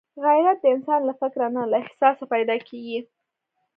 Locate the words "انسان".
0.75-1.01